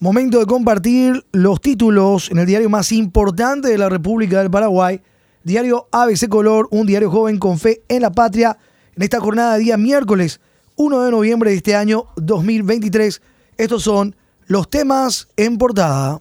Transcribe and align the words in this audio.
Momento 0.00 0.38
de 0.38 0.46
compartir 0.46 1.26
los 1.32 1.60
títulos 1.60 2.30
en 2.30 2.38
el 2.38 2.46
diario 2.46 2.70
más 2.70 2.92
importante 2.92 3.66
de 3.66 3.78
la 3.78 3.88
República 3.88 4.38
del 4.38 4.48
Paraguay, 4.48 5.00
diario 5.42 5.88
ABC 5.90 6.28
Color, 6.28 6.68
un 6.70 6.86
diario 6.86 7.10
joven 7.10 7.40
con 7.40 7.58
fe 7.58 7.82
en 7.88 8.02
la 8.02 8.12
patria, 8.12 8.56
en 8.94 9.02
esta 9.02 9.18
jornada 9.18 9.54
de 9.54 9.64
día 9.64 9.76
miércoles 9.76 10.40
1 10.76 11.02
de 11.02 11.10
noviembre 11.10 11.50
de 11.50 11.56
este 11.56 11.74
año 11.74 12.04
2023. 12.14 13.20
Estos 13.56 13.82
son 13.82 14.14
los 14.46 14.70
temas 14.70 15.26
en 15.36 15.58
portada. 15.58 16.20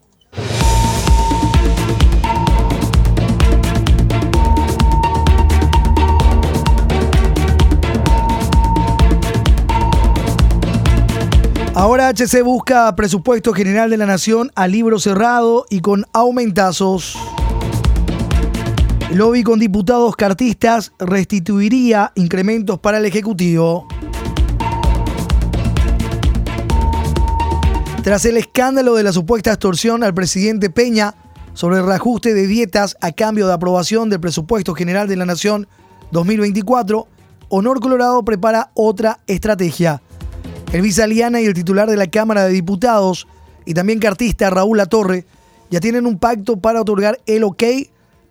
Ahora 11.80 12.10
HC 12.10 12.42
busca 12.42 12.96
presupuesto 12.96 13.54
general 13.54 13.92
de 13.92 13.98
la 13.98 14.08
Nación 14.08 14.52
a 14.56 14.66
libro 14.66 14.98
cerrado 14.98 15.68
y 15.70 15.82
con 15.82 16.06
aumentazos. 16.12 17.16
lobby 19.12 19.44
con 19.44 19.60
diputados 19.60 20.16
cartistas 20.16 20.92
restituiría 20.98 22.14
incrementos 22.16 22.80
para 22.80 22.98
el 22.98 23.06
Ejecutivo. 23.06 23.88
Tras 28.04 28.26
el 28.26 28.38
escándalo 28.38 28.96
de 28.96 29.04
la 29.04 29.14
supuesta 29.14 29.52
extorsión 29.52 30.04
al 30.04 30.16
presidente 30.16 30.72
Peña 30.72 31.14
sobre 31.54 31.78
el 31.78 31.86
reajuste 31.86 32.34
de 32.34 32.48
dietas 32.48 32.98
a 33.02 33.12
cambio 33.12 33.46
de 33.46 33.54
aprobación 33.54 34.10
del 34.10 34.20
presupuesto 34.20 34.74
general 34.74 35.08
de 35.08 35.16
la 35.16 35.28
Nación 35.28 35.68
2024, 36.10 37.08
Honor 37.50 37.80
Colorado 37.82 38.26
prepara 38.26 38.72
otra 38.74 39.20
estrategia 39.28 40.02
Elvisa 40.72 41.06
Aliana 41.06 41.40
y 41.40 41.46
el 41.46 41.54
titular 41.54 41.90
de 41.90 41.96
la 41.96 42.08
Cámara 42.08 42.46
de 42.46 42.52
Diputados 42.52 43.28
y 43.66 43.74
también 43.74 44.00
cartista 44.00 44.50
Raúl 44.50 44.78
Latorre 44.78 45.26
ya 45.70 45.80
tienen 45.80 46.06
un 46.06 46.20
pacto 46.20 46.58
para 46.58 46.82
otorgar 46.82 47.20
el 47.26 47.44
ok 47.44 47.64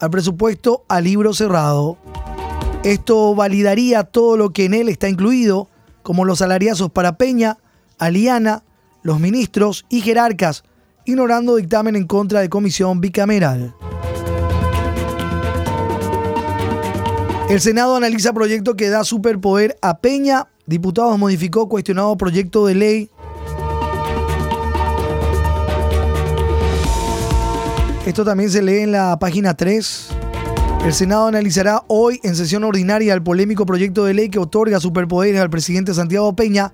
al 0.01 0.11
presupuesto 0.11 0.85
a 0.89 1.01
libro 1.01 1.33
cerrado. 1.33 1.97
Esto 2.85 3.35
validaría 3.35 4.05
todo 4.05 4.37
lo 4.37 4.51
que 4.51 4.67
en 4.67 4.75
él 4.75 4.89
está 4.89 5.09
incluido, 5.09 5.69
como 6.03 6.25
los 6.25 6.39
salariazos 6.39 6.91
para 6.91 7.17
Peña, 7.17 7.59
Aliana, 7.99 8.63
los 9.03 9.19
ministros 9.19 9.87
y 9.89 10.03
jerarcas, 10.03 10.63
ignorando 11.05 11.57
dictamen 11.57 11.97
en 11.97 12.07
contra 12.07 12.41
de 12.41 12.49
comisión 12.49 13.01
bicameral. 13.01 13.75
El 17.49 17.61
Senado 17.61 17.97
analiza 17.97 18.33
proyecto 18.33 18.75
que 18.75 18.89
da 18.89 19.05
superpoder 19.05 19.77
a 19.81 19.99
Peña 19.99 20.49
Diputados 20.67 21.17
modificó 21.17 21.69
cuestionado 21.69 22.17
proyecto 22.17 22.67
de 22.67 22.75
ley. 22.75 23.11
Esto 28.05 28.25
también 28.25 28.51
se 28.51 28.63
lee 28.63 28.79
en 28.79 28.93
la 28.93 29.17
página 29.19 29.55
3. 29.55 30.09
El 30.85 30.93
Senado 30.93 31.27
analizará 31.27 31.85
hoy 31.87 32.21
en 32.25 32.35
sesión 32.35 32.65
ordinaria 32.65 33.15
el 33.15 33.23
polémico 33.23 33.65
proyecto 33.65 34.05
de 34.05 34.15
ley 34.15 34.29
que 34.29 34.41
otorga 34.41 34.81
superpoderes 34.81 35.41
al 35.41 35.51
presidente 35.51 35.95
Santiago 35.95 36.35
Peña 36.35 36.73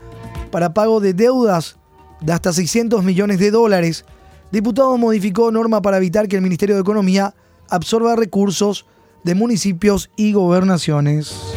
para 0.51 0.73
pago 0.73 1.01
de 1.01 1.13
deudas 1.13 1.77
de 2.23 2.33
hasta 2.33 2.53
600 2.53 3.05
millones 3.05 3.39
de 3.39 3.51
dólares. 3.51 4.07
Diputados 4.51 4.99
modificó 4.99 5.51
norma 5.51 5.83
para 5.83 5.99
evitar 5.99 6.29
que 6.29 6.37
el 6.37 6.43
Ministerio 6.43 6.77
de 6.77 6.81
Economía 6.81 7.35
absorba 7.69 8.17
recursos 8.17 8.87
de 9.23 9.35
municipios 9.35 10.11
y 10.17 10.33
gobernaciones. 10.33 11.52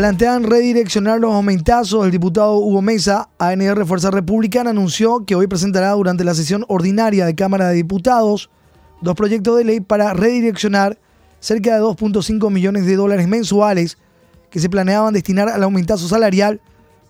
Plantean 0.00 0.44
redireccionar 0.44 1.20
los 1.20 1.34
aumentazos. 1.34 2.06
El 2.06 2.10
diputado 2.10 2.56
Hugo 2.56 2.80
Mesa, 2.80 3.28
ANR 3.38 3.84
Fuerza 3.84 4.10
Republicana, 4.10 4.70
anunció 4.70 5.26
que 5.26 5.34
hoy 5.34 5.46
presentará 5.46 5.90
durante 5.90 6.24
la 6.24 6.32
sesión 6.32 6.64
ordinaria 6.68 7.26
de 7.26 7.34
Cámara 7.34 7.68
de 7.68 7.74
Diputados 7.74 8.48
dos 9.02 9.14
proyectos 9.14 9.58
de 9.58 9.64
ley 9.64 9.80
para 9.80 10.14
redireccionar 10.14 10.98
cerca 11.38 11.74
de 11.74 11.82
2.5 11.82 12.50
millones 12.50 12.86
de 12.86 12.96
dólares 12.96 13.28
mensuales 13.28 13.98
que 14.48 14.58
se 14.58 14.70
planeaban 14.70 15.12
destinar 15.12 15.50
al 15.50 15.62
aumentazo 15.62 16.08
salarial 16.08 16.62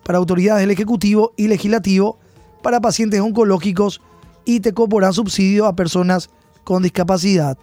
para 0.03 0.19
autoridades 0.19 0.63
del 0.63 0.73
Ejecutivo 0.73 1.33
y 1.37 1.47
Legislativo 1.47 2.19
para 2.61 2.81
pacientes 2.81 3.21
oncológicos 3.21 4.01
y 4.45 4.59
te 4.59 4.75
subsidio 5.13 5.67
a 5.67 5.77
personas 5.77 6.29
con 6.65 6.83
discapacidad. 6.83 7.57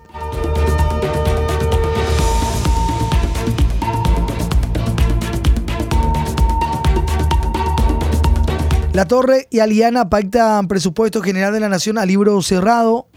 La 8.97 9.05
Torre 9.05 9.47
y 9.51 9.59
Aliana 9.59 10.09
pactan 10.09 10.67
presupuesto 10.67 11.21
general 11.21 11.53
de 11.53 11.59
la 11.59 11.69
Nación 11.69 11.99
a 11.99 12.05
libro 12.07 12.41
cerrado 12.41 13.07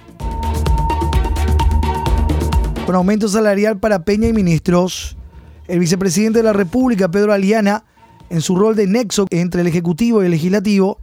con 2.84 2.94
aumento 2.94 3.28
salarial 3.28 3.80
para 3.80 4.04
Peña 4.04 4.28
y 4.28 4.34
ministros. 4.34 5.16
El 5.68 5.78
vicepresidente 5.78 6.40
de 6.40 6.42
la 6.42 6.52
República, 6.52 7.10
Pedro 7.10 7.32
Aliana, 7.32 7.84
en 8.28 8.42
su 8.42 8.56
rol 8.56 8.76
de 8.76 8.86
nexo 8.88 9.24
entre 9.30 9.62
el 9.62 9.68
Ejecutivo 9.68 10.20
y 10.20 10.26
el 10.26 10.32
Legislativo, 10.32 10.98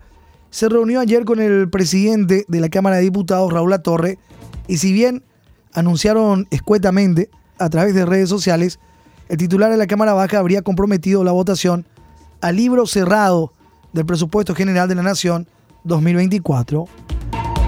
se 0.51 0.69
reunió 0.69 0.99
ayer 0.99 1.25
con 1.25 1.39
el 1.39 1.71
presidente 1.71 2.45
de 2.47 2.59
la 2.59 2.69
Cámara 2.69 2.97
de 2.97 3.01
Diputados, 3.01 3.51
Raúl 3.51 3.71
Latorre, 3.71 4.19
y 4.67 4.77
si 4.77 4.93
bien 4.93 5.23
anunciaron 5.73 6.45
escuetamente 6.51 7.31
a 7.57 7.71
través 7.71 7.95
de 7.95 8.05
redes 8.05 8.29
sociales, 8.29 8.79
el 9.27 9.37
titular 9.37 9.71
de 9.71 9.77
la 9.77 9.87
Cámara 9.87 10.13
Baja 10.13 10.37
habría 10.37 10.61
comprometido 10.61 11.23
la 11.23 11.31
votación 11.31 11.87
a 12.41 12.51
libro 12.51 12.85
cerrado 12.85 13.53
del 13.93 14.05
Presupuesto 14.05 14.55
General 14.55 14.87
de 14.87 14.95
la 14.95 15.03
Nación 15.03 15.47
2024. 15.83 16.85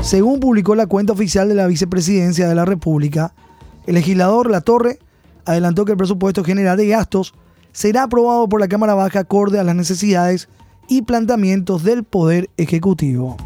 Según 0.01 0.39
publicó 0.39 0.75
la 0.75 0.87
cuenta 0.87 1.13
oficial 1.13 1.49
de 1.49 1.55
la 1.55 1.67
Vicepresidencia 1.67 2.47
de 2.47 2.55
la 2.55 2.65
República, 2.65 3.33
el 3.85 3.95
legislador 3.95 4.49
La 4.49 4.61
Torre 4.61 4.99
adelantó 5.45 5.85
que 5.85 5.93
el 5.93 5.97
presupuesto 5.97 6.43
general 6.43 6.77
de 6.77 6.87
gastos 6.87 7.33
será 7.71 8.03
aprobado 8.03 8.47
por 8.47 8.59
la 8.59 8.67
Cámara 8.67 8.93
Baja 8.93 9.19
acorde 9.19 9.59
a 9.59 9.63
las 9.63 9.75
necesidades 9.75 10.47
y 10.87 11.03
planteamientos 11.03 11.83
del 11.83 12.03
Poder 12.03 12.49
Ejecutivo. 12.57 13.37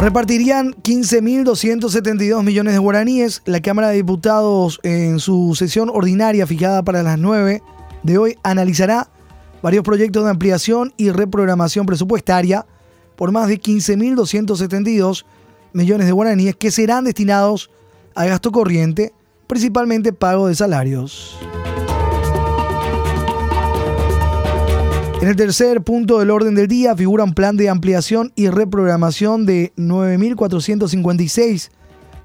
Repartirían 0.00 0.72
15.272 0.72 2.42
millones 2.42 2.72
de 2.72 2.78
guaraníes. 2.78 3.42
La 3.44 3.60
Cámara 3.60 3.90
de 3.90 3.96
Diputados 3.96 4.80
en 4.82 5.18
su 5.18 5.54
sesión 5.54 5.90
ordinaria 5.90 6.46
fijada 6.46 6.82
para 6.82 7.02
las 7.02 7.18
9 7.18 7.62
de 8.02 8.16
hoy 8.16 8.38
analizará 8.42 9.10
varios 9.60 9.84
proyectos 9.84 10.24
de 10.24 10.30
ampliación 10.30 10.94
y 10.96 11.10
reprogramación 11.10 11.84
presupuestaria 11.84 12.64
por 13.14 13.30
más 13.30 13.48
de 13.48 13.60
15.272 13.60 15.26
millones 15.74 16.06
de 16.06 16.12
guaraníes 16.12 16.56
que 16.56 16.70
serán 16.70 17.04
destinados 17.04 17.70
a 18.14 18.24
gasto 18.24 18.52
corriente, 18.52 19.12
principalmente 19.46 20.14
pago 20.14 20.48
de 20.48 20.54
salarios. 20.54 21.38
En 25.20 25.28
el 25.28 25.36
tercer 25.36 25.82
punto 25.82 26.18
del 26.18 26.30
orden 26.30 26.54
del 26.54 26.66
día 26.66 26.96
figura 26.96 27.24
un 27.24 27.34
plan 27.34 27.58
de 27.58 27.68
ampliación 27.68 28.32
y 28.36 28.48
reprogramación 28.48 29.44
de 29.44 29.70
9.456 29.76 31.68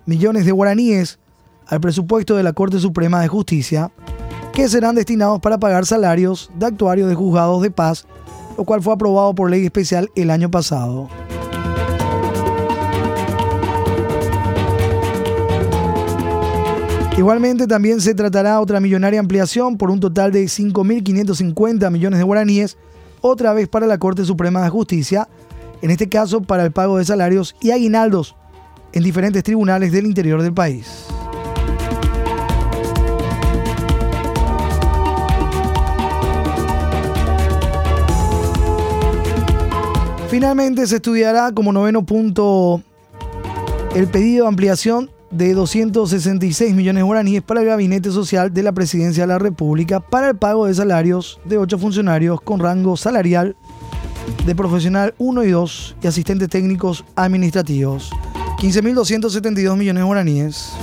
millones 0.05 0.45
de 0.45 0.53
guaraníes 0.53 1.19
al 1.67 1.81
presupuesto 1.81 2.37
de 2.37 2.43
la 2.43 2.53
Corte 2.53 2.79
Suprema 2.79 3.19
de 3.19 3.27
Justicia, 3.27 3.91
que 4.53 4.69
serán 4.69 4.95
destinados 4.95 5.41
para 5.41 5.57
pagar 5.57 5.85
salarios 5.85 6.49
de 6.57 6.67
actuarios 6.67 7.09
de 7.09 7.15
juzgados 7.15 7.61
de 7.61 7.69
paz, 7.69 8.05
lo 8.57 8.63
cual 8.63 8.81
fue 8.81 8.93
aprobado 8.93 9.35
por 9.35 9.49
ley 9.49 9.65
especial 9.65 10.09
el 10.15 10.31
año 10.31 10.49
pasado. 10.49 11.09
Igualmente 17.17 17.65
también 17.65 18.01
se 18.01 18.13
tratará 18.13 18.59
otra 18.59 18.81
millonaria 18.81 19.21
ampliación 19.21 19.77
por 19.77 19.89
un 19.89 20.01
total 20.01 20.33
de 20.33 20.43
5.550 20.43 21.89
millones 21.89 22.19
de 22.19 22.25
guaraníes, 22.25 22.77
otra 23.21 23.53
vez 23.53 23.69
para 23.69 23.87
la 23.87 23.97
Corte 23.97 24.25
Suprema 24.25 24.61
de 24.61 24.69
Justicia, 24.69 25.29
en 25.81 25.91
este 25.91 26.09
caso 26.09 26.41
para 26.41 26.65
el 26.65 26.73
pago 26.73 26.97
de 26.97 27.05
salarios 27.05 27.55
y 27.61 27.71
aguinaldos 27.71 28.35
en 28.91 29.03
diferentes 29.03 29.43
tribunales 29.43 29.93
del 29.93 30.05
interior 30.05 30.41
del 30.41 30.53
país. 30.53 31.05
Finalmente 40.29 40.85
se 40.85 40.97
estudiará 40.97 41.53
como 41.53 41.71
noveno 41.71 42.05
punto 42.05 42.83
el 43.95 44.07
pedido 44.07 44.43
de 44.43 44.49
ampliación 44.49 45.14
de 45.35 45.53
266 45.53 46.73
millones 46.73 47.01
de 47.01 47.05
guaraníes 47.05 47.43
para 47.43 47.59
el 47.59 47.67
Gabinete 47.67 48.09
Social 48.09 48.53
de 48.53 48.63
la 48.63 48.71
Presidencia 48.71 49.23
de 49.23 49.27
la 49.27 49.37
República 49.37 49.99
para 49.99 50.29
el 50.29 50.37
pago 50.37 50.65
de 50.65 50.73
salarios 50.73 51.41
de 51.43 51.57
ocho 51.57 51.77
funcionarios 51.77 52.39
con 52.39 52.59
rango 52.59 52.95
salarial 52.95 53.55
de 54.45 54.55
profesional 54.55 55.13
1 55.17 55.43
y 55.43 55.51
2 55.51 55.95
y 56.01 56.07
asistentes 56.07 56.47
técnicos 56.47 57.03
administrativos. 57.15 58.11
15.272 58.59 59.75
millones 59.75 60.01
de 60.01 60.05
guaraníes. 60.05 60.73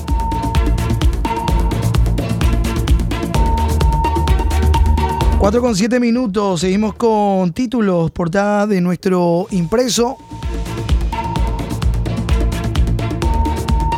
Cuatro 5.38 5.62
con 5.62 5.74
siete 5.74 5.98
minutos, 5.98 6.60
seguimos 6.60 6.94
con 6.94 7.52
títulos, 7.52 8.10
portada 8.10 8.66
de 8.66 8.80
nuestro 8.82 9.46
impreso. 9.50 10.18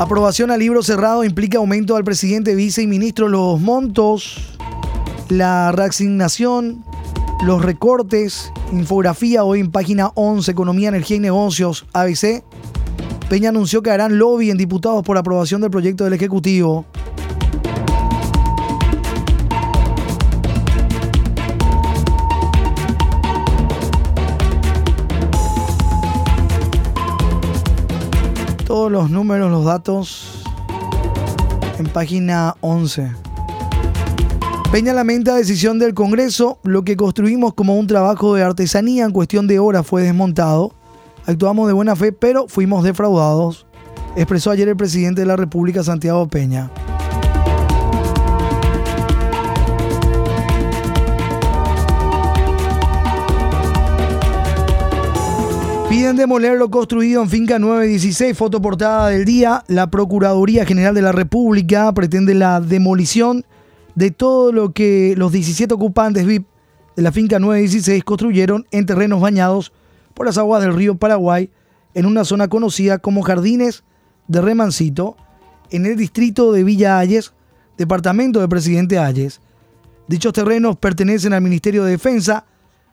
Aprobación 0.01 0.51
al 0.51 0.59
libro 0.59 0.83
cerrado 0.83 1.23
implica 1.23 1.59
aumento 1.59 1.95
al 1.95 2.03
presidente, 2.03 2.57
vice 2.57 2.83
y 2.83 2.89
ministro 2.89 3.29
los 3.29 3.61
montos, 3.61 4.59
la 5.29 5.71
reasignación, 5.71 6.85
los 7.45 7.63
recortes, 7.63 8.53
infografía 8.73 9.45
hoy 9.45 9.61
en 9.61 9.71
página 9.71 10.11
11, 10.17 10.51
Economía, 10.51 10.89
Energía 10.89 11.19
y 11.19 11.21
Negocios, 11.21 11.87
ABC. 11.93 12.43
Peña 13.29 13.51
anunció 13.51 13.83
que 13.83 13.93
harán 13.93 14.19
lobby 14.19 14.51
en 14.51 14.57
diputados 14.57 15.05
por 15.05 15.17
aprobación 15.17 15.61
del 15.61 15.71
proyecto 15.71 16.03
del 16.03 16.15
Ejecutivo. 16.15 16.87
Los 28.91 29.09
números, 29.11 29.51
los 29.51 29.65
datos 29.65 30.43
en 31.79 31.87
página 31.87 32.55
11. 32.61 33.11
Peña 34.71 34.93
lamenta 34.93 35.35
decisión 35.35 35.79
del 35.79 35.95
Congreso. 35.95 36.59
Lo 36.65 36.85
que 36.85 36.97
construimos 36.97 37.55
como 37.55 37.79
un 37.79 37.87
trabajo 37.87 38.35
de 38.35 38.43
artesanía 38.43 39.07
en 39.07 39.13
cuestión 39.13 39.47
de 39.47 39.59
horas 39.59 39.87
fue 39.87 40.03
desmontado. 40.03 40.75
Actuamos 41.25 41.67
de 41.67 41.73
buena 41.73 41.97
fe, 41.97 42.13
pero 42.13 42.47
fuimos 42.47 42.85
defraudados, 42.85 43.67
expresó 44.17 44.51
ayer 44.51 44.69
el 44.69 44.77
presidente 44.77 45.23
de 45.23 45.29
la 45.29 45.37
República, 45.37 45.83
Santiago 45.83 46.29
Peña. 46.29 46.71
Piden 56.05 56.17
demoler 56.17 56.59
lo 56.59 56.71
construido 56.71 57.23
en 57.23 57.31
Finca 57.31 57.59
916, 57.59 58.37
fotoportada 58.37 59.09
del 59.09 59.25
día. 59.25 59.65
La 59.69 59.91
Procuraduría 59.91 60.67
General 60.67 60.95
de 60.95 61.01
la 61.01 61.13
República 61.13 61.91
pretende 61.95 62.35
la 62.35 62.61
demolición 62.61 63.47
de 63.95 64.11
todo 64.11 64.53
lo 64.53 64.75
que 64.75 65.15
los 65.17 65.33
17 65.33 65.73
ocupantes 65.73 66.27
VIP 66.27 66.47
de 66.95 67.03
la 67.03 67.11
finca 67.11 67.39
916 67.39 68.05
construyeron 68.05 68.67
en 68.71 68.85
terrenos 68.85 69.23
bañados 69.23 69.73
por 70.13 70.27
las 70.27 70.37
aguas 70.37 70.61
del 70.61 70.75
río 70.75 70.95
Paraguay 70.97 71.49
en 71.95 72.05
una 72.05 72.27
zona 72.27 72.49
conocida 72.49 72.99
como 72.99 73.23
Jardines 73.23 73.83
de 74.29 74.43
Remancito, 74.43 75.17
en 75.71 75.87
el 75.87 75.97
distrito 75.97 76.53
de 76.53 76.65
Villa 76.65 76.99
Ayes, 76.99 77.33
departamento 77.79 78.41
del 78.41 78.51
presidente 78.51 78.99
Ayes. 78.99 79.41
Dichos 80.07 80.35
terrenos 80.35 80.77
pertenecen 80.77 81.33
al 81.33 81.41
Ministerio 81.41 81.83
de 81.83 81.93
Defensa, 81.93 82.45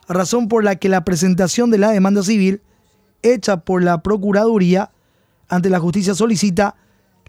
razón 0.08 0.48
por 0.48 0.64
la 0.64 0.78
que 0.78 0.88
la 0.88 1.04
presentación 1.04 1.72
de 1.72 1.78
la 1.78 1.92
demanda 1.92 2.24
civil 2.24 2.62
hecha 3.24 3.58
por 3.58 3.84
la 3.84 4.02
Procuraduría 4.02 4.92
ante 5.50 5.70
la 5.70 5.80
justicia 5.80 6.16
solicita 6.16 6.76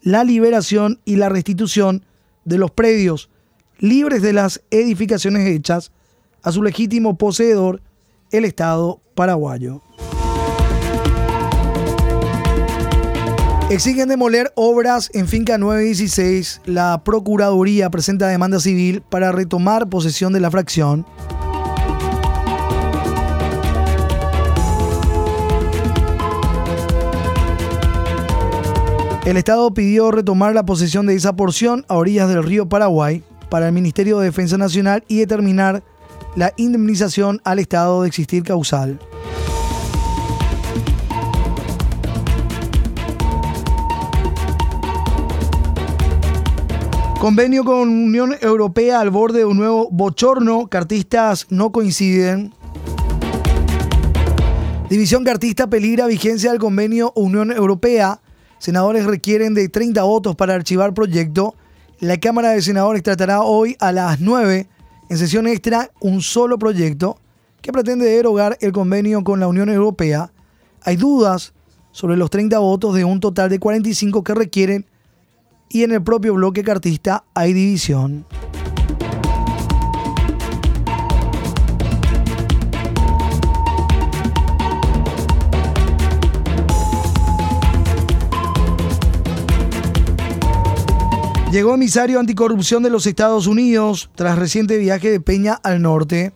la 0.00 0.24
liberación 0.24 1.00
y 1.04 1.16
la 1.16 1.28
restitución 1.28 2.04
de 2.44 2.58
los 2.58 2.70
predios 2.70 3.30
libres 3.78 4.22
de 4.22 4.32
las 4.32 4.62
edificaciones 4.70 5.46
hechas 5.48 5.90
a 6.42 6.52
su 6.52 6.62
legítimo 6.62 7.18
poseedor, 7.18 7.82
el 8.30 8.44
Estado 8.44 9.00
paraguayo. 9.14 9.82
Exigen 13.70 14.08
demoler 14.08 14.52
obras 14.54 15.10
en 15.14 15.26
Finca 15.26 15.56
916. 15.56 16.60
La 16.66 17.02
Procuraduría 17.04 17.90
presenta 17.90 18.28
demanda 18.28 18.60
civil 18.60 19.02
para 19.02 19.32
retomar 19.32 19.88
posesión 19.88 20.32
de 20.32 20.40
la 20.40 20.50
fracción. 20.50 21.06
El 29.24 29.36
Estado 29.36 29.72
pidió 29.72 30.10
retomar 30.10 30.52
la 30.52 30.66
posesión 30.66 31.06
de 31.06 31.14
esa 31.14 31.36
porción 31.36 31.84
a 31.86 31.94
orillas 31.94 32.28
del 32.28 32.42
río 32.42 32.68
Paraguay 32.68 33.22
para 33.50 33.68
el 33.68 33.72
Ministerio 33.72 34.18
de 34.18 34.24
Defensa 34.24 34.58
Nacional 34.58 35.04
y 35.06 35.18
determinar 35.18 35.84
la 36.34 36.52
indemnización 36.56 37.40
al 37.44 37.60
Estado 37.60 38.02
de 38.02 38.08
existir 38.08 38.42
causal. 38.42 38.98
Convenio 47.20 47.62
con 47.62 47.90
Unión 47.90 48.34
Europea 48.40 48.98
al 48.98 49.10
borde 49.10 49.38
de 49.38 49.44
un 49.44 49.56
nuevo 49.56 49.88
bochorno. 49.92 50.66
Cartistas 50.66 51.46
no 51.48 51.70
coinciden. 51.70 52.52
División 54.90 55.22
Cartista 55.22 55.68
peligra 55.68 56.08
vigencia 56.08 56.50
del 56.50 56.58
convenio 56.58 57.12
Unión 57.14 57.52
Europea. 57.52 58.21
Senadores 58.62 59.06
requieren 59.06 59.54
de 59.54 59.68
30 59.68 60.04
votos 60.04 60.36
para 60.36 60.54
archivar 60.54 60.94
proyecto. 60.94 61.56
La 61.98 62.18
Cámara 62.18 62.50
de 62.50 62.62
Senadores 62.62 63.02
tratará 63.02 63.42
hoy 63.42 63.76
a 63.80 63.90
las 63.90 64.20
9 64.20 64.68
en 65.08 65.18
sesión 65.18 65.48
extra 65.48 65.90
un 65.98 66.22
solo 66.22 66.60
proyecto 66.60 67.18
que 67.60 67.72
pretende 67.72 68.06
derogar 68.06 68.56
el 68.60 68.70
convenio 68.70 69.24
con 69.24 69.40
la 69.40 69.48
Unión 69.48 69.68
Europea. 69.68 70.30
Hay 70.84 70.94
dudas 70.94 71.54
sobre 71.90 72.16
los 72.16 72.30
30 72.30 72.56
votos 72.60 72.94
de 72.94 73.04
un 73.04 73.18
total 73.18 73.50
de 73.50 73.58
45 73.58 74.22
que 74.22 74.32
requieren 74.32 74.86
y 75.68 75.82
en 75.82 75.90
el 75.90 76.04
propio 76.04 76.34
bloque 76.34 76.62
cartista 76.62 77.24
hay 77.34 77.54
división. 77.54 78.26
Llegó 91.52 91.74
emisario 91.74 92.18
anticorrupción 92.18 92.82
de 92.82 92.88
los 92.88 93.06
Estados 93.06 93.46
Unidos 93.46 94.08
tras 94.14 94.38
reciente 94.38 94.78
viaje 94.78 95.10
de 95.10 95.20
Peña 95.20 95.60
al 95.62 95.82
norte. 95.82 96.32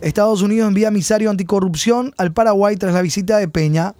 Estados 0.00 0.40
Unidos 0.40 0.68
envía 0.68 0.88
emisario 0.88 1.28
anticorrupción 1.28 2.14
al 2.16 2.32
Paraguay 2.32 2.74
tras 2.76 2.94
la 2.94 3.02
visita 3.02 3.36
de 3.36 3.46
Peña. 3.46 3.94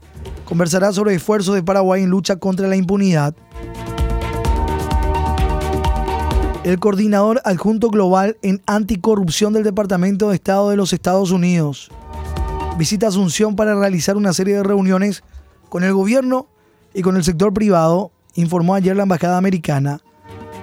Conversará 0.46 0.90
sobre 0.94 1.14
esfuerzos 1.14 1.54
de 1.54 1.62
Paraguay 1.62 2.02
en 2.02 2.08
lucha 2.08 2.36
contra 2.36 2.66
la 2.66 2.76
impunidad. 2.76 3.36
El 6.64 6.78
coordinador 6.78 7.42
adjunto 7.44 7.90
global 7.90 8.38
en 8.40 8.62
anticorrupción 8.64 9.52
del 9.52 9.64
Departamento 9.64 10.30
de 10.30 10.36
Estado 10.36 10.70
de 10.70 10.76
los 10.76 10.94
Estados 10.94 11.30
Unidos 11.30 11.90
visita 12.78 13.06
Asunción 13.06 13.54
para 13.54 13.74
realizar 13.74 14.16
una 14.16 14.32
serie 14.32 14.56
de 14.56 14.62
reuniones 14.62 15.22
con 15.68 15.84
el 15.84 15.92
gobierno 15.92 16.48
y 16.92 17.02
con 17.02 17.16
el 17.16 17.24
sector 17.24 17.52
privado, 17.52 18.12
informó 18.34 18.74
ayer 18.74 18.96
la 18.96 19.02
Embajada 19.04 19.36
Americana. 19.36 20.00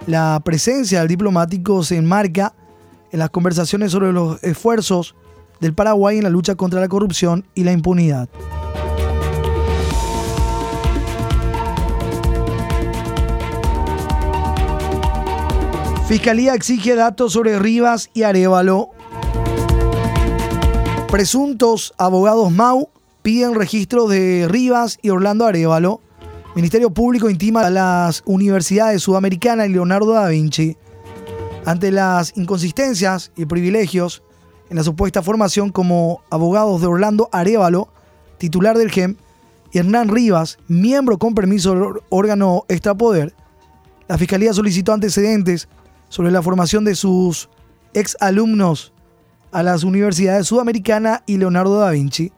La 0.08 0.41
presencia 0.43 1.00
del 1.00 1.08
diplomático 1.08 1.84
se 1.84 1.98
enmarca 1.98 2.53
en 3.12 3.20
las 3.20 3.29
conversaciones 3.29 3.91
sobre 3.91 4.12
los 4.12 4.43
esfuerzos 4.43 5.15
del 5.60 5.74
Paraguay 5.75 6.17
en 6.17 6.24
la 6.24 6.29
lucha 6.29 6.55
contra 6.55 6.79
la 6.79 6.88
corrupción 6.88 7.46
y 7.53 7.63
la 7.63 7.72
impunidad. 7.72 8.27
Fiscalía 16.08 16.55
exige 16.55 16.96
datos 16.96 17.31
sobre 17.31 17.60
Rivas 17.60 18.10
y 18.13 18.24
Arevalo. 18.24 18.89
Presuntos 21.10 21.93
abogados 21.98 22.51
Mau 22.51 22.89
piden 23.22 23.53
registro 23.55 24.08
de 24.08 24.48
Rivas 24.50 24.98
y 25.01 25.12
Orlando 25.12 25.46
Arevalo 25.46 26.01
Ministerio 26.53 26.91
Público 26.91 27.29
intima 27.29 27.65
a 27.65 27.70
las 27.70 28.24
universidades 28.25 29.01
sudamericanas 29.03 29.70
y 29.70 29.72
Leonardo 29.72 30.12
da 30.12 30.27
Vinci 30.27 30.75
ante 31.65 31.91
las 31.91 32.36
inconsistencias 32.36 33.31
y 33.38 33.46
privilegios 33.46 34.22
en 34.70 34.75
la 34.75 34.84
supuesta 34.84 35.22
formación 35.22 35.70
como 35.70 36.22
abogados 36.29 36.81
de 36.81 36.88
Orlando 36.88 37.29
Arevalo, 37.31 37.88
titular 38.38 38.77
del 38.77 38.91
GEM, 38.91 39.15
y 39.72 39.77
Hernán 39.77 40.10
Rivas, 40.10 40.58
miembro 40.67 41.17
con 41.17 41.36
permiso 41.36 41.74
del 41.74 42.01
órgano 42.10 42.65
extrapoder, 42.67 43.34
la 44.10 44.17
Fiscalía 44.17 44.53
solicitó 44.53 44.91
antecedentes 44.91 45.70
sobre 46.10 46.31
la 46.31 46.41
formación 46.41 46.84
de 46.84 46.96
sus 46.96 47.50
ex 47.93 48.17
alumnos 48.20 48.91
a 49.53 49.63
las 49.63 49.86
universidades 49.86 50.48
Sudamericana 50.48 51.24
y 51.25 51.38
Leonardo 51.38 51.79
da 51.79 51.91
Vinci. 51.91 52.34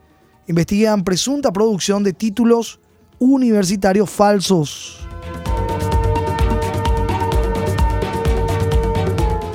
Investigan 0.46 1.02
presunta 1.02 1.52
producción 1.52 2.04
de 2.04 2.12
títulos 2.12 2.78
universitarios 3.32 4.10
falsos. 4.10 4.98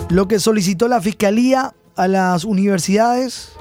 Lo 0.10 0.28
que 0.28 0.40
solicitó 0.40 0.88
la 0.88 1.02
Fiscalía 1.02 1.74
a 1.96 2.08
las 2.08 2.46
universidades 2.46 3.52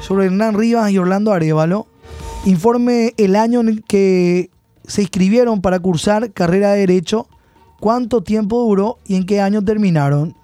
sobre 0.00 0.26
Hernán 0.26 0.54
Rivas 0.54 0.90
y 0.90 0.98
Orlando 0.98 1.32
Arevalo. 1.32 1.86
Informe 2.46 3.12
el 3.18 3.36
año 3.36 3.60
en 3.60 3.80
que 3.86 4.50
se 4.86 5.02
inscribieron 5.02 5.60
para 5.60 5.78
cursar 5.78 6.32
carrera 6.32 6.72
de 6.72 6.80
Derecho, 6.80 7.28
cuánto 7.80 8.22
tiempo 8.22 8.62
duró 8.62 8.98
y 9.06 9.16
en 9.16 9.26
qué 9.26 9.40
año 9.40 9.62
terminaron. 9.62 10.34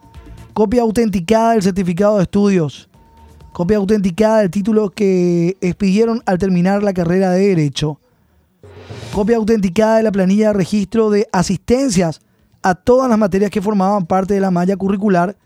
Copia 0.52 0.82
autenticada 0.82 1.52
del 1.52 1.62
certificado 1.62 2.18
de 2.18 2.24
estudios. 2.24 2.88
Copia 3.52 3.78
autenticada 3.78 4.40
del 4.40 4.50
título 4.50 4.90
que 4.90 5.56
expidieron 5.60 6.22
al 6.26 6.38
terminar 6.38 6.82
la 6.82 6.92
carrera 6.92 7.30
de 7.30 7.48
Derecho. 7.48 7.98
Copia 9.16 9.38
autenticada 9.38 9.96
de 9.96 10.02
la 10.02 10.12
planilla 10.12 10.48
de 10.48 10.52
registro 10.52 11.08
de 11.08 11.26
asistencias 11.32 12.20
a 12.62 12.74
todas 12.74 13.08
las 13.08 13.18
materias 13.18 13.50
que 13.50 13.62
formaban 13.62 14.04
parte 14.04 14.34
de 14.34 14.40
la 14.40 14.50
malla 14.50 14.76
curricular 14.76 15.38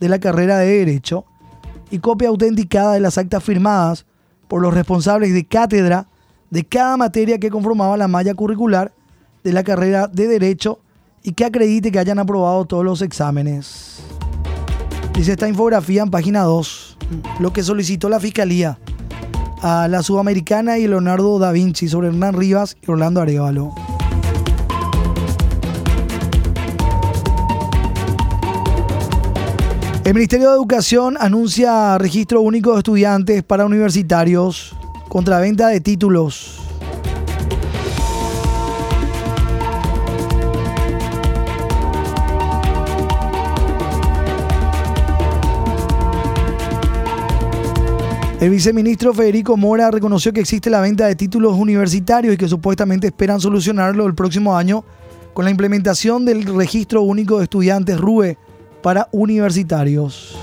de 0.00 0.08
la 0.08 0.18
carrera 0.18 0.56
de 0.56 0.78
Derecho. 0.78 1.26
Y 1.90 1.98
copia 1.98 2.30
autenticada 2.30 2.94
de 2.94 3.00
las 3.00 3.18
actas 3.18 3.44
firmadas 3.44 4.06
por 4.48 4.62
los 4.62 4.72
responsables 4.72 5.34
de 5.34 5.44
cátedra 5.44 6.08
de 6.48 6.64
cada 6.64 6.96
materia 6.96 7.38
que 7.38 7.50
conformaba 7.50 7.98
la 7.98 8.08
malla 8.08 8.32
curricular 8.32 8.94
de 9.44 9.52
la 9.52 9.62
carrera 9.62 10.06
de 10.06 10.26
Derecho 10.26 10.80
y 11.22 11.32
que 11.32 11.44
acredite 11.44 11.92
que 11.92 11.98
hayan 11.98 12.18
aprobado 12.18 12.64
todos 12.64 12.82
los 12.82 13.02
exámenes. 13.02 13.98
Dice 15.12 15.32
esta 15.32 15.46
infografía 15.46 16.02
en 16.02 16.10
página 16.10 16.44
2, 16.44 16.96
lo 17.40 17.52
que 17.52 17.62
solicitó 17.62 18.08
la 18.08 18.20
Fiscalía 18.20 18.78
a 19.62 19.88
la 19.88 20.02
Sudamericana 20.02 20.78
y 20.78 20.86
Leonardo 20.86 21.38
da 21.38 21.52
Vinci 21.52 21.88
sobre 21.88 22.08
Hernán 22.08 22.34
Rivas 22.34 22.76
y 22.80 22.90
Orlando 22.90 23.20
Arevalo. 23.20 23.74
El 30.04 30.14
Ministerio 30.14 30.48
de 30.48 30.54
Educación 30.54 31.16
anuncia 31.20 31.98
registro 31.98 32.40
único 32.40 32.72
de 32.72 32.78
estudiantes 32.78 33.42
para 33.42 33.66
universitarios 33.66 34.74
contra 35.08 35.38
venta 35.38 35.68
de 35.68 35.80
títulos. 35.80 36.67
El 48.40 48.50
viceministro 48.50 49.12
Federico 49.12 49.56
Mora 49.56 49.90
reconoció 49.90 50.32
que 50.32 50.38
existe 50.38 50.70
la 50.70 50.80
venta 50.80 51.08
de 51.08 51.16
títulos 51.16 51.56
universitarios 51.56 52.34
y 52.34 52.36
que 52.36 52.46
supuestamente 52.46 53.08
esperan 53.08 53.40
solucionarlo 53.40 54.06
el 54.06 54.14
próximo 54.14 54.56
año 54.56 54.84
con 55.34 55.44
la 55.44 55.50
implementación 55.50 56.24
del 56.24 56.44
registro 56.44 57.02
único 57.02 57.38
de 57.38 57.44
estudiantes 57.44 57.98
RUE 57.98 58.38
para 58.80 59.08
universitarios. 59.10 60.38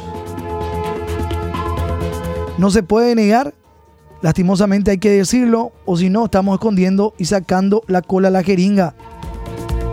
No 2.58 2.70
se 2.70 2.84
puede 2.84 3.16
negar, 3.16 3.54
lastimosamente 4.22 4.92
hay 4.92 4.98
que 4.98 5.12
decirlo, 5.12 5.72
o 5.86 5.96
si 5.96 6.10
no 6.10 6.26
estamos 6.26 6.56
escondiendo 6.56 7.14
y 7.18 7.26
sacando 7.26 7.82
la 7.88 8.02
cola 8.02 8.28
a 8.28 8.32
la 8.32 8.44
jeringa. 8.44 8.94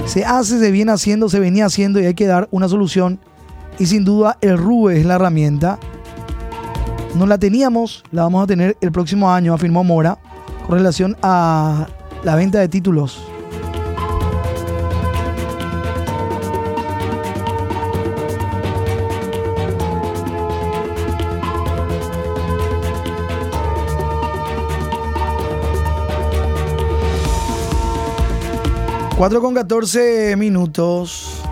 Se 0.07 0.25
hace, 0.25 0.59
se 0.59 0.73
viene 0.73 0.91
haciendo, 0.91 1.29
se 1.29 1.39
venía 1.39 1.67
haciendo 1.67 2.01
y 2.01 2.07
hay 2.07 2.15
que 2.15 2.27
dar 2.27 2.49
una 2.51 2.69
solución. 2.69 3.21
Y 3.79 3.87
sin 3.87 4.05
duda 4.05 4.39
el 4.41 4.59
RUE 4.59 4.99
es 4.99 5.07
la 5.07 5.15
herramienta 5.15 5.79
no 7.15 7.27
la 7.27 7.39
teníamos, 7.39 8.05
la 8.11 8.23
vamos 8.23 8.45
a 8.45 8.47
tener 8.47 8.77
el 8.81 8.93
próximo 8.93 9.31
año, 9.31 9.55
afirmó 9.55 9.85
Mora, 9.85 10.19
con 10.67 10.79
relación 10.79 11.17
a 11.23 11.87
la 12.25 12.37
venta 12.37 12.59
de 12.61 12.69
títulos. 12.69 13.23
Cuatro 29.17 29.41
con 29.41 29.55
14 29.55 30.35
minutos. 30.37 31.43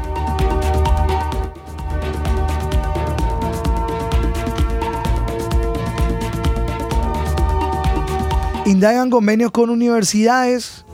Indagan 8.71 9.11
convenios 9.11 9.51
con 9.51 9.69
universidades, 9.69 10.85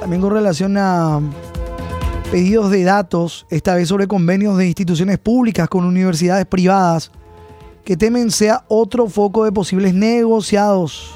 también 0.00 0.22
con 0.22 0.32
relación 0.32 0.78
a 0.78 1.20
pedidos 2.32 2.70
de 2.70 2.84
datos, 2.84 3.44
esta 3.50 3.74
vez 3.74 3.86
sobre 3.86 4.08
convenios 4.08 4.56
de 4.56 4.66
instituciones 4.66 5.18
públicas 5.18 5.68
con 5.68 5.84
universidades 5.84 6.46
privadas, 6.46 7.10
que 7.84 7.98
temen 7.98 8.30
sea 8.30 8.64
otro 8.68 9.10
foco 9.10 9.44
de 9.44 9.52
posibles 9.52 9.92
negociados, 9.92 11.12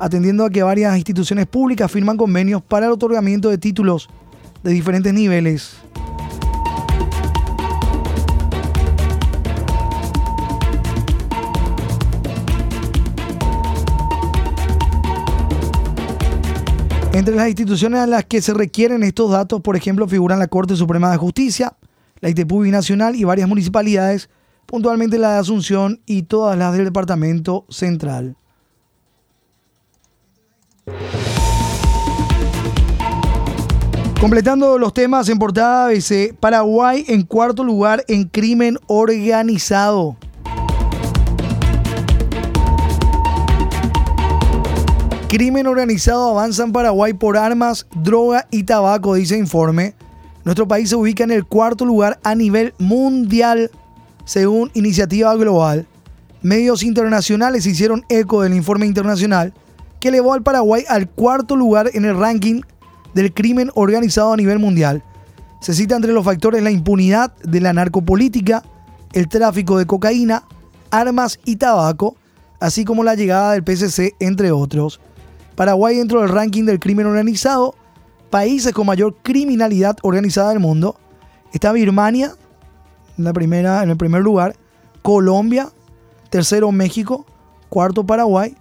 atendiendo 0.00 0.44
a 0.44 0.50
que 0.50 0.64
varias 0.64 0.96
instituciones 0.96 1.46
públicas 1.46 1.88
firman 1.88 2.16
convenios 2.16 2.60
para 2.60 2.86
el 2.86 2.92
otorgamiento 2.92 3.48
de 3.48 3.58
títulos 3.58 4.08
de 4.64 4.72
diferentes 4.72 5.14
niveles. 5.14 5.76
Entre 17.18 17.34
las 17.34 17.48
instituciones 17.48 17.98
a 17.98 18.06
las 18.06 18.26
que 18.26 18.40
se 18.40 18.54
requieren 18.54 19.02
estos 19.02 19.32
datos, 19.32 19.60
por 19.60 19.74
ejemplo, 19.74 20.06
figuran 20.06 20.38
la 20.38 20.46
Corte 20.46 20.76
Suprema 20.76 21.10
de 21.10 21.16
Justicia, 21.16 21.74
la 22.20 22.28
ITPU 22.28 22.62
Nacional 22.66 23.16
y 23.16 23.24
varias 23.24 23.48
municipalidades, 23.48 24.30
puntualmente 24.66 25.18
la 25.18 25.32
de 25.32 25.38
Asunción 25.40 26.00
y 26.06 26.22
todas 26.22 26.56
las 26.56 26.74
del 26.74 26.84
Departamento 26.84 27.66
Central. 27.70 28.36
Completando 34.20 34.78
los 34.78 34.94
temas 34.94 35.28
en 35.28 35.40
portada, 35.40 35.88
dice 35.88 36.36
Paraguay 36.38 37.04
en 37.08 37.22
cuarto 37.22 37.64
lugar 37.64 38.04
en 38.06 38.28
crimen 38.28 38.78
organizado. 38.86 40.16
Crimen 45.28 45.66
organizado 45.66 46.30
avanza 46.30 46.62
en 46.64 46.72
Paraguay 46.72 47.12
por 47.12 47.36
armas, 47.36 47.86
droga 47.94 48.46
y 48.50 48.62
tabaco, 48.62 49.12
dice 49.12 49.36
informe. 49.36 49.94
Nuestro 50.42 50.66
país 50.66 50.88
se 50.88 50.96
ubica 50.96 51.22
en 51.22 51.30
el 51.30 51.44
cuarto 51.44 51.84
lugar 51.84 52.18
a 52.22 52.34
nivel 52.34 52.72
mundial, 52.78 53.70
según 54.24 54.70
Iniciativa 54.72 55.34
Global. 55.34 55.86
Medios 56.40 56.82
internacionales 56.82 57.66
hicieron 57.66 58.06
eco 58.08 58.40
del 58.40 58.54
informe 58.54 58.86
internacional 58.86 59.52
que 60.00 60.08
elevó 60.08 60.32
al 60.32 60.42
Paraguay 60.42 60.84
al 60.88 61.10
cuarto 61.10 61.56
lugar 61.56 61.90
en 61.92 62.06
el 62.06 62.18
ranking 62.18 62.62
del 63.12 63.34
crimen 63.34 63.70
organizado 63.74 64.32
a 64.32 64.36
nivel 64.38 64.58
mundial. 64.58 65.02
Se 65.60 65.74
cita 65.74 65.94
entre 65.94 66.12
los 66.14 66.24
factores 66.24 66.62
la 66.62 66.70
impunidad 66.70 67.36
de 67.42 67.60
la 67.60 67.74
narcopolítica, 67.74 68.62
el 69.12 69.28
tráfico 69.28 69.76
de 69.76 69.84
cocaína, 69.84 70.44
armas 70.90 71.38
y 71.44 71.56
tabaco, 71.56 72.16
así 72.60 72.86
como 72.86 73.04
la 73.04 73.14
llegada 73.14 73.52
del 73.52 73.62
PCC, 73.62 74.14
entre 74.20 74.52
otros. 74.52 75.00
Paraguay 75.58 75.96
dentro 75.96 76.20
del 76.20 76.28
ranking 76.28 76.62
del 76.66 76.78
crimen 76.78 77.06
organizado, 77.06 77.74
países 78.30 78.72
con 78.72 78.86
mayor 78.86 79.16
criminalidad 79.24 79.96
organizada 80.02 80.50
del 80.50 80.60
mundo. 80.60 80.94
Está 81.52 81.72
Birmania 81.72 82.36
en, 83.18 83.26
el 83.90 83.96
primer 83.96 84.22
lugar, 84.22 84.54
Colombia, 85.02 85.70
tercero 86.30 86.70
México, 86.70 87.26
cuarto 87.70 88.06
Paraguay 88.06 88.54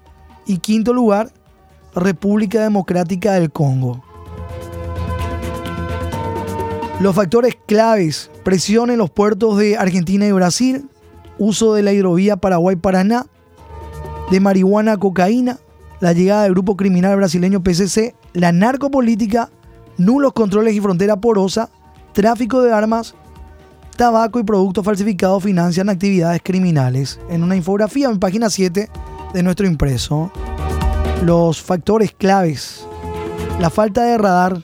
y 0.47 0.57
quinto 0.57 0.91
lugar 0.91 1.31
República 1.93 2.63
Democrática 2.63 3.33
del 3.33 3.51
Congo. 3.51 4.03
Los 6.99 7.15
factores 7.15 7.53
claves, 7.67 8.31
presión 8.43 8.89
en 8.89 8.97
los 8.97 9.11
puertos 9.11 9.55
de 9.59 9.77
Argentina 9.77 10.25
y 10.25 10.31
Brasil, 10.31 10.89
uso 11.37 11.75
de 11.75 11.83
la 11.83 11.93
hidrovía 11.93 12.37
Paraguay-Paraná, 12.37 13.27
de 14.31 14.39
marihuana 14.39 14.97
cocaína, 14.97 15.59
la 15.99 16.13
llegada 16.13 16.43
del 16.43 16.53
grupo 16.53 16.77
criminal 16.77 17.15
brasileño 17.17 17.63
PCC, 17.63 18.15
la 18.33 18.51
narcopolítica, 18.51 19.49
nulos 19.97 20.33
controles 20.33 20.73
y 20.75 20.81
frontera 20.81 21.17
porosa, 21.17 21.69
tráfico 22.13 22.61
de 22.61 22.71
armas, 22.71 23.15
tabaco 23.95 24.39
y 24.39 24.43
productos 24.43 24.85
falsificados 24.85 25.43
financian 25.43 25.89
actividades 25.89 26.41
criminales. 26.43 27.19
En 27.29 27.43
una 27.43 27.55
infografía 27.55 28.09
en 28.09 28.19
página 28.19 28.49
7 28.49 28.89
de 29.33 29.43
nuestro 29.43 29.65
impreso, 29.65 30.31
los 31.23 31.61
factores 31.61 32.11
claves, 32.13 32.85
la 33.59 33.69
falta 33.69 34.03
de 34.03 34.17
radar 34.17 34.61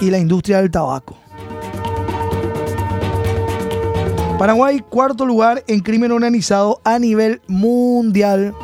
y 0.00 0.10
la 0.10 0.18
industria 0.18 0.58
del 0.58 0.70
tabaco. 0.70 1.16
Paraguay, 4.38 4.80
cuarto 4.88 5.26
lugar 5.26 5.64
en 5.66 5.80
crimen 5.80 6.12
organizado 6.12 6.80
a 6.84 6.98
nivel 7.00 7.42
mundial. 7.48 8.54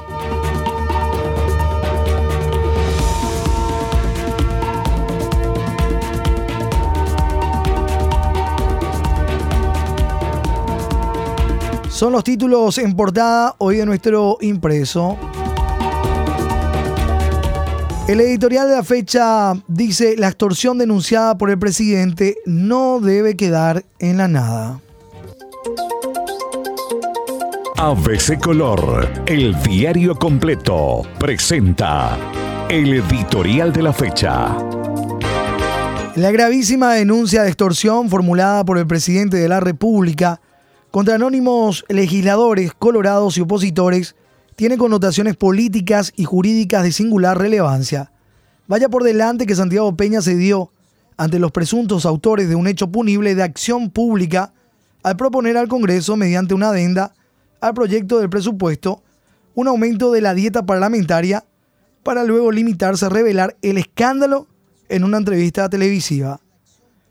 Son 11.95 12.11
los 12.11 12.25
títulos 12.25 12.79
en 12.79 12.97
portada 12.97 13.55
hoy 13.59 13.77
de 13.77 13.87
nuestro 13.87 14.37
impreso. 14.41 15.17
El 18.09 18.21
editorial 18.21 18.69
de 18.69 18.75
la 18.75 18.83
fecha 18.83 19.53
dice, 19.69 20.17
la 20.17 20.27
extorsión 20.27 20.77
denunciada 20.77 21.39
por 21.39 21.51
el 21.51 21.59
presidente 21.61 22.37
no 22.47 22.99
debe 22.99 23.37
quedar 23.37 23.85
en 24.01 24.17
la 24.17 24.27
nada. 24.27 24.81
ABC 27.77 28.41
Color, 28.41 29.09
el 29.27 29.55
diario 29.63 30.17
completo, 30.17 31.03
presenta 31.21 32.19
el 32.69 32.93
editorial 32.93 33.73
de 33.73 33.83
la 33.83 33.93
fecha. 33.93 34.57
La 36.17 36.33
gravísima 36.33 36.95
denuncia 36.95 37.45
de 37.45 37.51
extorsión 37.51 38.11
formulada 38.11 38.65
por 38.65 38.79
el 38.79 38.87
presidente 38.89 39.37
de 39.37 39.49
la 39.49 39.61
República 39.61 40.41
contra 40.95 41.17
anónimos 41.17 41.85
legisladores, 41.89 42.73
colorados 42.73 43.37
y 43.37 43.41
opositores 43.41 44.15
tiene 44.55 44.79
connotaciones 44.79 45.35
políticas 45.35 46.13
y 46.15 46.23
jurídicas 46.23 46.85
de 46.85 46.93
singular 46.93 47.37
relevancia. 47.37 48.13
Vaya 48.69 48.89
por 48.89 49.03
delante 49.03 49.45
que 49.45 49.57
Santiago 49.57 49.97
Peña 49.97 50.23
se 50.23 50.37
dio 50.37 50.71
ante 51.17 51.41
los 51.41 51.51
presuntos 51.51 52.07
autores 52.07 52.49
de 52.49 52.55
un 52.55 52.69
hecho 52.69 52.93
punible 52.93 53.35
de 53.35 53.43
acción 53.43 53.91
pública 53.91 54.53
al 55.03 55.17
proponer 55.17 55.57
al 55.57 55.67
Congreso, 55.67 56.15
mediante 56.15 56.55
una 56.55 56.69
adenda 56.69 57.13
al 57.61 57.75
proyecto 57.75 58.21
del 58.21 58.31
presupuesto, 58.31 59.03
un 59.57 59.67
aumento 59.67 60.13
de 60.13 60.21
la 60.21 60.33
dieta 60.33 60.65
parlamentaria 60.65 61.45
para 62.05 62.23
luego 62.23 62.53
limitarse 62.53 63.07
a 63.07 63.09
revelar 63.09 63.57
el 63.63 63.79
escándalo 63.79 64.47
en 64.89 65.03
una 65.03 65.17
entrevista 65.17 65.69
televisiva. 65.69 66.39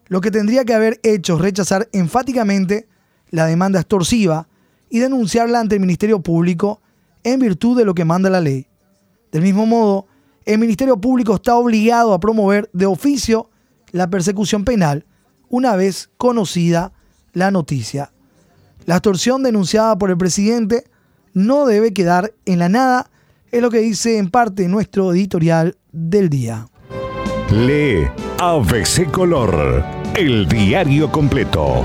Lo 0.07 0.21
que 0.21 0.31
tendría 0.31 0.63
que 0.63 0.73
haber 0.73 1.01
hecho 1.03 1.37
rechazar 1.37 1.89
enfáticamente 1.91 2.87
la 3.33 3.47
demanda 3.47 3.79
extorsiva 3.79 4.47
y 4.91 4.99
denunciarla 4.99 5.59
ante 5.59 5.73
el 5.73 5.81
Ministerio 5.81 6.21
Público 6.21 6.81
en 7.23 7.39
virtud 7.39 7.75
de 7.75 7.83
lo 7.83 7.95
que 7.95 8.05
manda 8.05 8.29
la 8.29 8.39
ley. 8.39 8.67
Del 9.31 9.41
mismo 9.41 9.65
modo, 9.65 10.05
el 10.45 10.59
Ministerio 10.59 10.97
Público 11.01 11.33
está 11.33 11.55
obligado 11.55 12.13
a 12.13 12.19
promover 12.19 12.69
de 12.73 12.85
oficio 12.85 13.49
la 13.91 14.07
persecución 14.07 14.63
penal 14.63 15.07
una 15.49 15.75
vez 15.75 16.11
conocida 16.17 16.93
la 17.33 17.49
noticia. 17.49 18.11
La 18.85 18.97
extorsión 18.97 19.41
denunciada 19.41 19.97
por 19.97 20.11
el 20.11 20.17
presidente 20.17 20.83
no 21.33 21.65
debe 21.65 21.91
quedar 21.91 22.35
en 22.45 22.59
la 22.59 22.69
nada, 22.69 23.09
es 23.51 23.63
lo 23.63 23.71
que 23.71 23.79
dice 23.79 24.19
en 24.19 24.29
parte 24.29 24.67
nuestro 24.67 25.11
editorial 25.11 25.75
del 25.91 26.29
día. 26.29 26.67
Lee 27.49 28.05
ABC 28.37 29.09
Color, 29.09 29.83
el 30.15 30.47
diario 30.47 31.11
completo. 31.11 31.83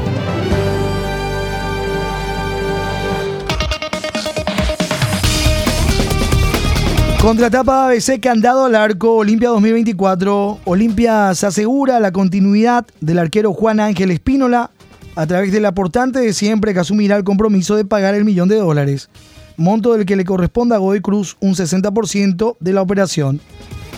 Contratapa 7.28 7.90
ABC 7.90 8.20
Candado 8.20 8.64
al 8.64 8.74
Arco 8.74 9.16
Olimpia 9.16 9.50
2024. 9.50 10.60
Olimpia 10.64 11.34
se 11.34 11.44
asegura 11.44 12.00
la 12.00 12.10
continuidad 12.10 12.86
del 13.02 13.18
arquero 13.18 13.52
Juan 13.52 13.80
Ángel 13.80 14.10
Espínola 14.10 14.70
a 15.14 15.26
través 15.26 15.52
del 15.52 15.66
aportante 15.66 16.20
de 16.20 16.32
siempre 16.32 16.72
que 16.72 16.80
asumirá 16.80 17.16
el 17.16 17.24
compromiso 17.24 17.76
de 17.76 17.84
pagar 17.84 18.14
el 18.14 18.24
millón 18.24 18.48
de 18.48 18.56
dólares, 18.56 19.10
monto 19.58 19.92
del 19.92 20.06
que 20.06 20.16
le 20.16 20.24
corresponde 20.24 20.74
a 20.74 20.78
Godoy 20.78 21.02
Cruz 21.02 21.36
un 21.40 21.54
60% 21.54 22.56
de 22.60 22.72
la 22.72 22.80
operación. 22.80 23.42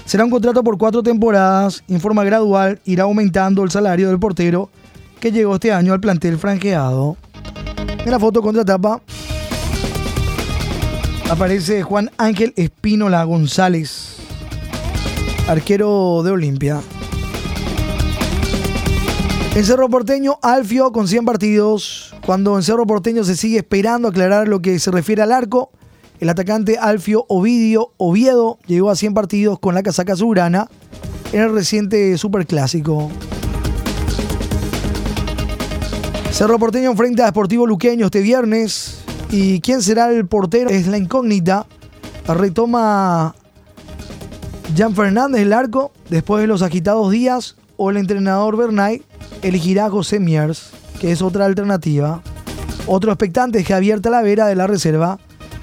Será 0.07 0.25
un 0.25 0.31
contrato 0.31 0.65
por 0.65 0.77
cuatro 0.77 1.05
temporadas, 1.05 1.85
en 1.87 2.01
forma 2.01 2.25
gradual 2.25 2.81
irá 2.85 3.05
aumentando 3.05 3.63
el 3.63 3.71
salario 3.71 4.09
del 4.09 4.19
portero 4.19 4.71
que 5.21 5.31
llegó 5.31 5.55
este 5.55 5.73
año 5.73 5.93
al 5.93 6.01
plantel 6.01 6.37
franqueado. 6.37 7.17
En 8.05 8.11
la 8.11 8.19
foto 8.19 8.43
contratapa 8.43 9.01
aparece 11.31 11.85
Juan 11.85 12.11
Ángel 12.19 12.53
Espínola 12.57 13.23
González, 13.23 14.17
arquero 15.47 16.23
de 16.25 16.33
Olimpia. 16.33 16.81
En 19.55 19.65
Cerro 19.65 19.89
Porteño, 19.89 20.39
Alfio 20.43 20.91
con 20.91 21.07
100 21.07 21.25
partidos. 21.25 22.15
Cuando 22.27 22.57
en 22.57 22.63
Cerro 22.65 22.87
Porteño 22.87 23.25
se 23.25 23.37
sigue 23.37 23.59
esperando 23.59 24.09
aclarar 24.09 24.49
lo 24.49 24.61
que 24.61 24.79
se 24.79 24.91
refiere 24.91 25.23
al 25.23 25.33
arco, 25.33 25.71
el 26.19 26.29
atacante 26.29 26.79
Alfio 26.79 27.25
Ovidio 27.29 27.93
Oviedo 27.97 28.59
llegó 28.67 28.91
a 28.91 28.97
100 28.97 29.15
partidos 29.15 29.59
con 29.61 29.75
la 29.75 29.83
casaca 29.83 30.15
azulgrana 30.15 30.69
en 31.33 31.43
el 31.43 31.53
reciente 31.53 32.19
Superclásico. 32.19 33.11
Cerro 36.33 36.59
Porteño 36.59 36.91
enfrenta 36.91 37.27
a 37.27 37.31
Sportivo 37.31 37.67
Luqueño 37.67 38.07
este 38.07 38.21
viernes. 38.21 39.00
¿Y 39.33 39.61
quién 39.61 39.81
será 39.81 40.11
el 40.11 40.27
portero? 40.27 40.71
Es 40.71 40.89
la 40.89 40.99
incógnita. 40.99 41.67
Retoma 42.27 43.35
Jan 44.77 44.95
Fernández 44.95 45.43
el 45.43 45.53
arco 45.53 45.93
después 46.09 46.41
de 46.41 46.47
los 46.47 46.63
agitados 46.63 47.11
días 47.11 47.57
o 47.77 47.91
el 47.91 47.97
entrenador 47.97 48.57
Bernay 48.57 49.03
elegirá 49.43 49.87
a 49.87 49.91
José 49.91 50.21
Miers, 50.21 50.71
que 51.01 51.13
es 51.13 51.23
otra 51.23 51.47
alternativa. 51.47 52.23
Otro 52.87 53.13
expectante 53.13 53.61
es 53.61 53.67
Javier 53.67 54.01
Talavera 54.01 54.47
de 54.47 54.57
la 54.57 54.67
reserva 54.67 55.19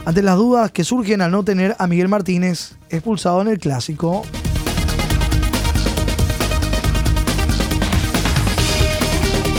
ante 0.05 0.23
las 0.23 0.37
dudas 0.37 0.71
que 0.71 0.83
surgen 0.83 1.21
al 1.21 1.31
no 1.31 1.43
tener 1.43 1.75
a 1.77 1.87
Miguel 1.87 2.07
Martínez 2.07 2.75
expulsado 2.89 3.41
en 3.41 3.49
el 3.49 3.59
clásico. 3.59 4.23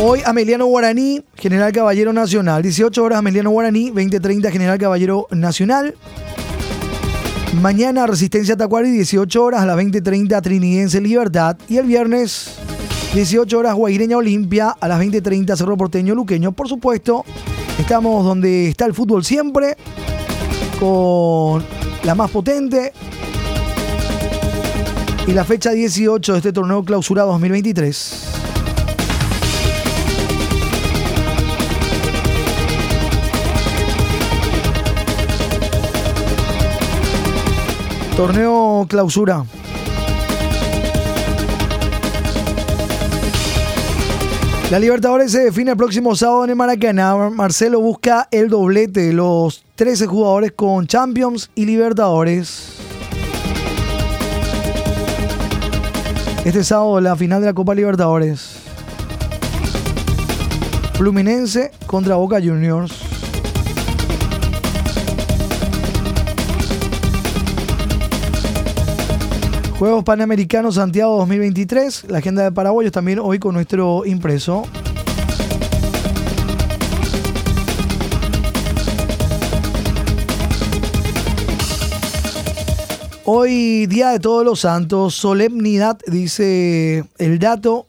Hoy 0.01 0.23
Ameliano 0.25 0.67
Guaraní, 0.67 1.25
General 1.35 1.73
Caballero 1.73 2.13
Nacional. 2.13 2.63
18 2.63 3.03
horas 3.03 3.19
Ameliano 3.19 3.51
Guaraní, 3.51 3.91
20.30 3.91 4.53
General 4.53 4.79
Caballero 4.79 5.27
Nacional. 5.33 5.97
Mañana 7.61 8.07
Resistencia 8.07 8.57
Tacuari, 8.57 8.93
18 8.93 9.43
horas 9.43 9.63
a 9.63 9.67
las 9.67 9.77
20.30 9.77 10.41
Trinidense 10.41 11.01
Libertad. 11.01 11.57
Y 11.69 11.79
el 11.79 11.87
viernes 11.87 12.59
18 13.13 13.59
horas 13.59 13.75
Guaireña 13.75 14.19
Olimpia, 14.19 14.69
a 14.81 14.87
las 14.87 15.01
20.30 15.01 15.57
Cerro 15.57 15.77
Porteño 15.77 16.15
Luqueño. 16.15 16.53
Por 16.53 16.69
supuesto, 16.69 17.25
estamos 17.77 18.25
donde 18.25 18.69
está 18.69 18.85
el 18.85 18.95
fútbol 18.95 19.25
siempre, 19.25 19.77
con 20.79 21.65
la 22.05 22.15
más 22.15 22.31
potente. 22.31 22.93
Y 25.27 25.33
la 25.33 25.45
fecha 25.45 25.73
18 25.73 26.33
de 26.35 26.39
este 26.39 26.53
torneo 26.53 26.85
clausura 26.85 27.25
2023. 27.25 28.38
Torneo 38.19 38.85
clausura. 38.89 39.45
La 44.73 44.81
Libertadores 44.81 45.31
se 45.31 45.45
define 45.45 45.71
el 45.71 45.77
próximo 45.77 46.17
sábado 46.17 46.43
en 46.43 46.51
el 46.51 46.57
Maracaná. 46.57 47.15
Marcelo 47.31 47.81
busca 47.81 48.27
el 48.33 48.49
doblete 48.49 49.03
de 49.03 49.13
los 49.13 49.63
13 49.77 50.09
jugadores 50.09 50.51
con 50.51 50.89
Champions 50.89 51.49
y 51.55 51.65
Libertadores. 51.67 52.79
Este 56.45 56.65
sábado 56.65 57.01
la 57.01 57.15
final 57.15 57.41
de 57.41 57.47
la 57.47 57.55
Copa 57.55 57.73
Libertadores. 57.73 58.57
Fluminense 60.95 61.71
contra 61.87 62.17
Boca 62.17 62.41
Juniors. 62.41 63.08
Juegos 69.79 70.03
Panamericanos 70.03 70.75
Santiago 70.75 71.19
2023, 71.19 72.07
la 72.09 72.19
agenda 72.19 72.43
de 72.43 72.51
paraguayos 72.51 72.91
también 72.91 73.21
hoy 73.21 73.39
con 73.39 73.55
nuestro 73.55 74.05
impreso. 74.05 74.65
Hoy, 83.25 83.87
Día 83.87 84.09
de 84.09 84.19
Todos 84.19 84.45
los 84.45 84.59
Santos, 84.59 85.15
solemnidad, 85.15 85.97
dice 86.09 87.05
el 87.19 87.39
dato, 87.39 87.87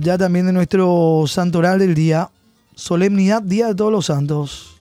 ya 0.00 0.18
también 0.18 0.46
de 0.46 0.52
nuestro 0.52 1.26
santoral 1.28 1.78
del 1.78 1.94
día. 1.94 2.30
Solemnidad, 2.74 3.40
Día 3.40 3.68
de 3.68 3.76
Todos 3.76 3.92
los 3.92 4.06
Santos. 4.06 4.72